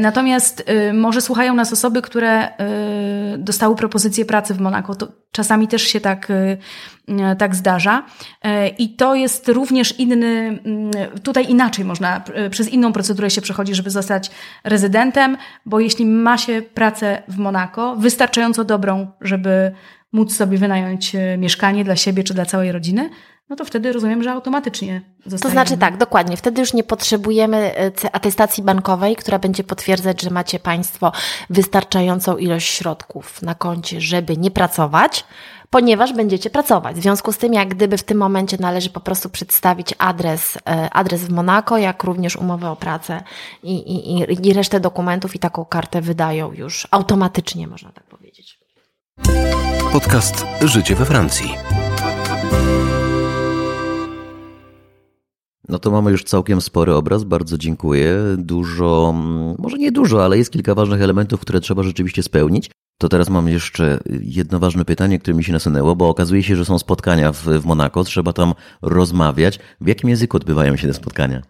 Natomiast 0.00 0.64
może 0.94 1.20
słuchają 1.20 1.54
nas 1.54 1.72
osoby, 1.72 2.02
które 2.02 2.48
dostały 3.38 3.76
propozycję 3.76 4.24
pracy 4.24 4.54
w 4.54 4.60
Monako. 4.60 4.94
To 4.94 5.08
czasami 5.32 5.68
też 5.68 5.82
się 5.82 6.00
tak, 6.00 6.32
tak 7.38 7.54
zdarza. 7.54 8.02
I 8.78 8.88
to 8.88 9.14
jest 9.14 9.48
również 9.48 9.98
inny, 9.98 10.58
tutaj 11.22 11.50
inaczej 11.50 11.84
można, 11.84 12.22
przez 12.50 12.68
inną 12.68 12.92
procedurę 12.92 13.30
się 13.30 13.40
przechodzi, 13.40 13.74
żeby 13.74 13.90
zostać 13.90 14.30
rezydentem, 14.64 15.36
bo 15.66 15.80
jeśli 15.80 16.06
ma 16.06 16.38
się 16.38 16.62
pracę 16.74 17.21
w 17.28 17.38
Monako, 17.38 17.96
wystarczająco 17.96 18.64
dobrą, 18.64 19.06
żeby 19.20 19.72
móc 20.12 20.36
sobie 20.36 20.58
wynająć 20.58 21.14
e, 21.14 21.38
mieszkanie 21.38 21.84
dla 21.84 21.96
siebie 21.96 22.24
czy 22.24 22.34
dla 22.34 22.46
całej 22.46 22.72
rodziny, 22.72 23.10
no 23.48 23.56
to 23.56 23.64
wtedy 23.64 23.92
rozumiem, 23.92 24.22
że 24.22 24.32
automatycznie 24.32 25.02
zostaje. 25.26 25.40
To 25.40 25.48
znaczy 25.48 25.76
tak, 25.76 25.96
dokładnie. 25.96 26.36
Wtedy 26.36 26.60
już 26.60 26.72
nie 26.72 26.84
potrzebujemy 26.84 27.76
e, 27.76 27.90
atestacji 28.12 28.64
bankowej, 28.64 29.16
która 29.16 29.38
będzie 29.38 29.64
potwierdzać, 29.64 30.22
że 30.22 30.30
macie 30.30 30.58
Państwo 30.58 31.12
wystarczającą 31.50 32.36
ilość 32.36 32.68
środków 32.68 33.42
na 33.42 33.54
koncie, 33.54 34.00
żeby 34.00 34.36
nie 34.36 34.50
pracować, 34.50 35.24
ponieważ 35.72 36.12
będziecie 36.12 36.50
pracować. 36.50 36.96
W 36.96 37.02
związku 37.02 37.32
z 37.32 37.38
tym, 37.38 37.52
jak 37.52 37.68
gdyby 37.68 37.98
w 37.98 38.02
tym 38.02 38.18
momencie 38.18 38.56
należy 38.60 38.90
po 38.90 39.00
prostu 39.00 39.30
przedstawić 39.30 39.94
adres, 39.98 40.56
e, 40.56 40.90
adres 40.90 41.24
w 41.24 41.30
Monako, 41.30 41.78
jak 41.78 42.04
również 42.04 42.36
umowę 42.36 42.70
o 42.70 42.76
pracę 42.76 43.22
i, 43.62 43.74
i, 43.74 44.48
i 44.48 44.52
resztę 44.52 44.80
dokumentów 44.80 45.34
i 45.34 45.38
taką 45.38 45.64
kartę 45.64 46.00
wydają 46.00 46.52
już 46.52 46.88
automatycznie, 46.90 47.66
można 47.66 47.92
tak 47.92 48.04
powiedzieć. 48.04 48.58
Podcast 49.92 50.46
Życie 50.60 50.94
we 50.94 51.04
Francji. 51.04 51.54
No 55.68 55.78
to 55.78 55.90
mamy 55.90 56.10
już 56.10 56.24
całkiem 56.24 56.60
spory 56.60 56.94
obraz, 56.94 57.24
bardzo 57.24 57.58
dziękuję. 57.58 58.16
Dużo, 58.38 59.14
może 59.58 59.78
nie 59.78 59.92
dużo, 59.92 60.24
ale 60.24 60.38
jest 60.38 60.52
kilka 60.52 60.74
ważnych 60.74 61.02
elementów, 61.02 61.40
które 61.40 61.60
trzeba 61.60 61.82
rzeczywiście 61.82 62.22
spełnić. 62.22 62.70
To 63.02 63.08
teraz 63.08 63.28
mam 63.28 63.48
jeszcze 63.48 63.98
jedno 64.20 64.58
ważne 64.58 64.84
pytanie, 64.84 65.18
które 65.18 65.36
mi 65.36 65.44
się 65.44 65.52
nasunęło, 65.52 65.96
bo 65.96 66.08
okazuje 66.08 66.42
się, 66.42 66.56
że 66.56 66.64
są 66.64 66.78
spotkania 66.78 67.32
w, 67.32 67.44
w 67.44 67.64
Monako, 67.64 68.04
trzeba 68.04 68.32
tam 68.32 68.54
rozmawiać. 68.82 69.58
W 69.80 69.88
jakim 69.88 70.10
języku 70.10 70.36
odbywają 70.36 70.76
się 70.76 70.88
te 70.88 70.94
spotkania? 70.94 71.42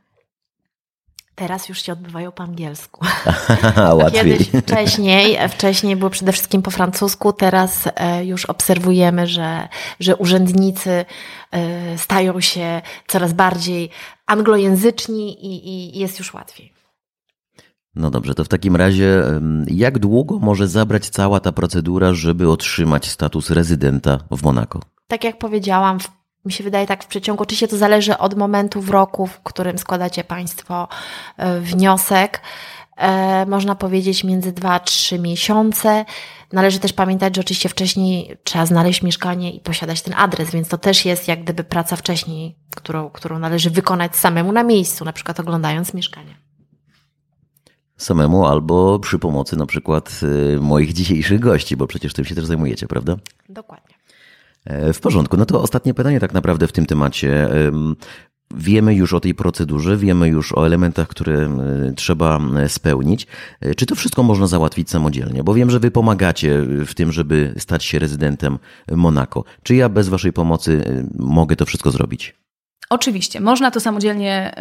Teraz 1.35 1.69
już 1.69 1.83
się 1.83 1.93
odbywają 1.93 2.33
po 2.33 2.43
angielsku. 2.43 3.07
Łatwiej. 4.03 4.39
Kiedyś 4.39 4.63
wcześniej, 4.63 5.39
wcześniej 5.49 5.97
było 5.97 6.11
przede 6.11 6.33
wszystkim 6.33 6.63
po 6.63 6.71
francusku, 6.71 7.33
teraz 7.33 7.89
e, 7.97 8.25
już 8.25 8.45
obserwujemy, 8.45 9.27
że, 9.27 9.69
że 10.01 10.17
urzędnicy 10.17 11.05
e, 11.51 11.99
stają 11.99 12.41
się 12.41 12.83
coraz 13.07 13.33
bardziej 13.33 13.91
anglojęzyczni 14.27 15.47
i, 15.47 15.69
i 15.69 15.99
jest 15.99 16.19
już 16.19 16.35
łatwiej. 16.35 16.72
No 17.95 18.11
dobrze, 18.11 18.35
to 18.35 18.45
w 18.45 18.49
takim 18.49 18.77
razie 18.77 19.23
jak 19.67 19.99
długo 19.99 20.39
może 20.39 20.69
zabrać 20.69 21.09
cała 21.09 21.41
ta 21.41 21.53
procedura, 21.53 22.15
żeby 22.15 22.51
otrzymać 22.51 23.09
status 23.11 23.51
rezydenta 23.51 24.19
w 24.31 24.43
Monako? 24.43 24.81
Tak 25.09 25.25
jak 25.25 25.39
powiedziałam, 25.39 25.99
mi 26.45 26.53
się 26.53 26.65
wydaje 26.65 26.87
tak 26.87 27.05
w 27.05 27.07
przeciągu, 27.07 27.43
oczywiście 27.43 27.69
to 27.69 27.77
zależy 27.77 28.19
od 28.19 28.35
momentu 28.35 28.81
w 28.81 28.91
roku, 28.91 29.27
w 29.27 29.41
którym 29.41 29.79
składacie 29.79 30.25
Państwo 30.25 30.89
e, 31.37 31.61
wniosek. 31.61 32.41
E, 32.97 33.47
można 33.47 33.75
powiedzieć 33.75 34.25
między 34.25 34.53
2 34.53 34.73
a 34.73 34.81
3 34.81 35.19
miesiące. 35.19 36.05
Należy 36.53 36.79
też 36.79 36.93
pamiętać, 36.93 37.37
że 37.37 37.41
oczywiście 37.41 37.69
wcześniej 37.69 38.37
trzeba 38.45 38.67
znaleźć 38.67 39.03
mieszkanie 39.03 39.53
i 39.53 39.61
posiadać 39.61 40.03
ten 40.03 40.15
adres, 40.15 40.51
więc 40.51 40.69
to 40.69 40.79
też 40.79 41.05
jest 41.05 41.29
jak 41.29 41.45
gdyby 41.45 41.65
praca 41.65 41.97
wcześniej, 41.97 42.57
którą, 42.77 43.11
którą 43.11 43.39
należy 43.39 43.71
wykonać 43.71 44.17
samemu 44.17 44.53
na 44.53 44.63
miejscu, 44.63 45.05
na 45.05 45.13
przykład 45.13 45.41
oglądając 45.41 45.95
mieszkanie 45.95 46.52
samemu 47.97 48.47
albo 48.47 48.99
przy 48.99 49.19
pomocy 49.19 49.57
na 49.57 49.67
przykład 49.67 50.21
y, 50.57 50.61
moich 50.61 50.93
dzisiejszych 50.93 51.41
gości, 51.41 51.77
bo 51.77 51.87
przecież 51.87 52.13
tym 52.13 52.25
się 52.25 52.35
też 52.35 52.47
zajmujecie, 52.47 52.87
prawda? 52.87 53.17
Dokładnie. 53.49 53.95
E, 54.65 54.93
w 54.93 55.01
porządku. 55.01 55.37
No 55.37 55.47
to 55.47 55.63
ostatnie 55.63 55.95
pytanie 55.95 56.21
tak 56.21 56.35
naprawdę 56.35 56.67
w 56.67 56.73
tym 56.73 56.87
temacie. 56.87 57.49
Wiemy 58.57 58.95
już 58.95 59.13
o 59.13 59.21
tej 59.21 59.35
procedurze, 59.35 59.97
wiemy 59.97 60.29
już 60.29 60.53
o 60.53 60.67
elementach, 60.67 61.09
które 61.09 61.59
trzeba 61.97 62.41
spełnić. 62.69 63.27
E, 63.61 63.75
czy 63.75 63.87
to 63.87 63.95
wszystko 63.95 64.23
można 64.23 64.47
załatwić 64.47 64.91
samodzielnie? 64.91 65.45
Bo 65.45 65.55
wiem, 65.55 65.71
że 65.71 65.81
Wy 65.81 65.91
pomagacie 65.91 66.63
w 66.87 66.95
tym, 66.95 67.13
żeby 67.13 67.55
stać 67.59 67.85
się 67.85 67.99
rezydentem 67.99 68.59
Monako. 68.93 69.45
Czy 69.63 69.75
ja 69.75 69.89
bez 69.89 70.09
Waszej 70.09 70.33
pomocy 70.33 70.73
y, 70.73 71.07
mogę 71.19 71.57
to 71.57 71.67
wszystko 71.67 71.91
zrobić? 71.91 72.42
Oczywiście, 72.93 73.41
można 73.41 73.71
to 73.71 73.81
samodzielnie 73.81 74.55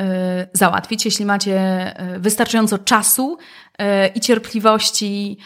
y, 0.44 0.58
załatwić, 0.58 1.06
jeśli 1.06 1.26
macie 1.26 1.94
y, 2.16 2.20
wystarczająco 2.20 2.78
czasu 2.78 3.38
y, 3.38 4.08
i 4.08 4.20
cierpliwości, 4.20 5.38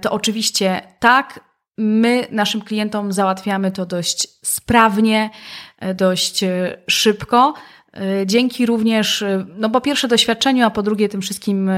to 0.00 0.12
oczywiście 0.12 0.82
tak. 0.98 1.40
My 1.78 2.26
naszym 2.30 2.60
klientom 2.60 3.12
załatwiamy 3.12 3.72
to 3.72 3.86
dość 3.86 4.28
sprawnie, 4.44 5.30
dość 5.94 6.44
szybko. 6.86 7.54
Dzięki 8.26 8.66
również, 8.66 9.24
no 9.56 9.70
po 9.70 9.80
pierwsze 9.80 10.08
doświadczeniu, 10.08 10.66
a 10.66 10.70
po 10.70 10.82
drugie 10.82 11.08
tym 11.08 11.20
wszystkim 11.20 11.70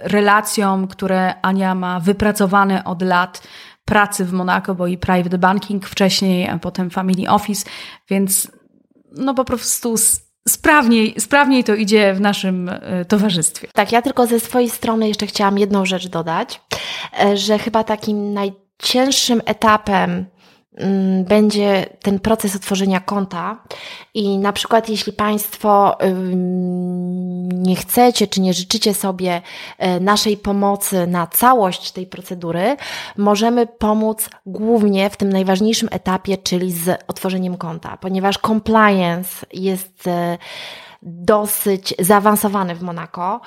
relacjom, 0.00 0.88
które 0.88 1.34
Ania 1.42 1.74
ma 1.74 2.00
wypracowane 2.00 2.84
od 2.84 3.02
lat 3.02 3.42
pracy 3.84 4.24
w 4.24 4.32
Monaco, 4.32 4.74
bo 4.74 4.86
i 4.86 4.98
private 4.98 5.38
banking 5.38 5.86
wcześniej, 5.86 6.48
a 6.48 6.58
potem 6.58 6.90
family 6.90 7.28
office, 7.28 7.70
więc 8.08 8.50
no 9.12 9.34
po 9.34 9.44
prostu 9.44 9.94
sprawniej, 10.48 11.14
sprawniej 11.20 11.64
to 11.64 11.74
idzie 11.74 12.14
w 12.14 12.20
naszym 12.20 12.68
e, 12.68 13.04
towarzystwie. 13.04 13.68
Tak, 13.72 13.92
ja 13.92 14.02
tylko 14.02 14.26
ze 14.26 14.40
swojej 14.40 14.70
strony 14.70 15.08
jeszcze 15.08 15.26
chciałam 15.26 15.58
jedną 15.58 15.86
rzecz 15.86 16.08
dodać, 16.08 16.60
e, 17.20 17.36
że 17.36 17.58
chyba 17.58 17.84
takim 17.84 18.32
najcięższym 18.32 19.42
etapem 19.44 20.26
będzie 21.24 21.86
ten 22.02 22.20
proces 22.20 22.56
otworzenia 22.56 23.00
konta. 23.00 23.62
I 24.14 24.38
na 24.38 24.52
przykład 24.52 24.88
jeśli 24.88 25.12
Państwo 25.12 25.98
nie 27.52 27.76
chcecie 27.76 28.26
czy 28.26 28.40
nie 28.40 28.54
życzycie 28.54 28.94
sobie 28.94 29.42
e, 29.78 30.00
naszej 30.00 30.36
pomocy 30.36 31.06
na 31.06 31.26
całość 31.26 31.92
tej 31.92 32.06
procedury, 32.06 32.76
możemy 33.16 33.66
pomóc 33.66 34.30
głównie 34.46 35.10
w 35.10 35.16
tym 35.16 35.32
najważniejszym 35.32 35.88
etapie, 35.92 36.36
czyli 36.36 36.72
z 36.72 37.02
otworzeniem 37.08 37.56
konta, 37.56 37.96
ponieważ 37.96 38.38
compliance 38.38 39.46
jest 39.52 40.06
e, 40.06 40.38
dosyć 41.02 41.94
zaawansowany 41.98 42.74
w 42.74 42.82
Monako 42.82 43.40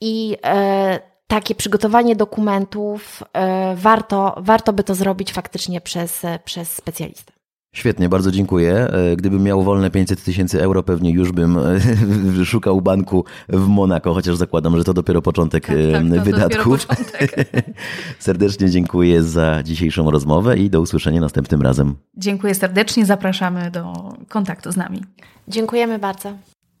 i 0.00 0.36
e, 0.44 1.15
takie 1.26 1.54
przygotowanie 1.54 2.16
dokumentów, 2.16 3.22
e, 3.32 3.76
warto, 3.76 4.34
warto 4.38 4.72
by 4.72 4.84
to 4.84 4.94
zrobić 4.94 5.32
faktycznie 5.32 5.80
przez, 5.80 6.22
przez 6.44 6.72
specjalistę. 6.72 7.36
Świetnie, 7.76 8.08
bardzo 8.08 8.30
dziękuję. 8.30 8.74
E, 8.74 9.16
gdybym 9.16 9.42
miał 9.42 9.62
wolne 9.62 9.90
500 9.90 10.24
tysięcy 10.24 10.62
euro, 10.62 10.82
pewnie 10.82 11.10
już 11.10 11.32
bym 11.32 11.58
e, 11.58 12.44
szukał 12.44 12.80
banku 12.80 13.24
w 13.48 13.66
Monako, 13.68 14.14
chociaż 14.14 14.36
zakładam, 14.36 14.78
że 14.78 14.84
to 14.84 14.94
dopiero 14.94 15.22
początek 15.22 15.66
tak, 15.66 15.76
tak, 15.92 16.24
wydatków. 16.24 16.78
Dopiero 16.78 16.96
początek. 16.96 17.36
serdecznie 18.18 18.70
dziękuję 18.70 19.22
za 19.22 19.62
dzisiejszą 19.62 20.10
rozmowę 20.10 20.56
i 20.58 20.70
do 20.70 20.80
usłyszenia 20.80 21.20
następnym 21.20 21.62
razem. 21.62 21.94
Dziękuję 22.16 22.54
serdecznie, 22.54 23.06
zapraszamy 23.06 23.70
do 23.70 24.14
kontaktu 24.28 24.72
z 24.72 24.76
nami. 24.76 25.02
Dziękujemy 25.48 25.98
bardzo. 25.98 26.32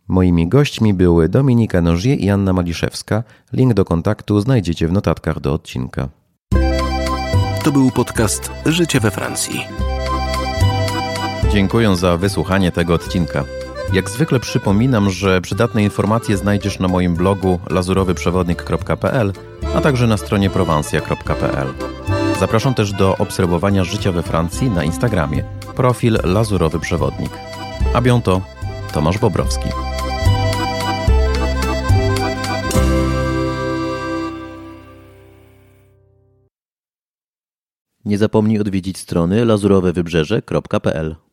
Moimi 0.08 0.48
gośćmi 0.48 0.94
były 0.94 1.28
Dominika 1.28 1.82
Nożie 1.82 2.14
i 2.14 2.30
Anna 2.30 2.52
Maliszewska. 2.52 3.22
Link 3.52 3.74
do 3.74 3.84
kontaktu 3.84 4.40
znajdziecie 4.40 4.88
w 4.88 4.92
notatkach 4.92 5.40
do 5.40 5.52
odcinka. 5.52 6.08
To 7.64 7.72
był 7.72 7.90
podcast 7.90 8.52
Życie 8.66 9.00
we 9.00 9.10
Francji. 9.10 9.66
Dziękuję 11.52 11.96
za 11.96 12.16
wysłuchanie 12.16 12.72
tego 12.72 12.94
odcinka. 12.94 13.44
Jak 13.92 14.10
zwykle 14.10 14.40
przypominam, 14.40 15.10
że 15.10 15.40
przydatne 15.40 15.82
informacje 15.82 16.36
znajdziesz 16.36 16.78
na 16.78 16.88
moim 16.88 17.14
blogu 17.14 17.58
lazurowyprzewodnik.pl, 17.70 19.32
a 19.76 19.80
także 19.80 20.06
na 20.06 20.16
stronie 20.16 20.50
prowansja.pl. 20.50 21.74
Zapraszam 22.40 22.74
też 22.74 22.92
do 22.92 23.16
obserwowania 23.18 23.84
życia 23.84 24.12
we 24.12 24.22
Francji 24.22 24.70
na 24.70 24.84
Instagramie. 24.84 25.44
Profil 25.76 26.18
Lazurowy 26.24 26.80
Przewodnik. 26.80 27.30
A 27.94 28.02
bientôt, 28.02 28.40
Tomasz 28.92 29.18
Bobrowski. 29.18 29.68
Nie 38.04 38.18
zapomnij 38.18 38.58
odwiedzić 38.60 38.98
strony 38.98 39.44
lazurowewybrzeże.pl 39.44 41.25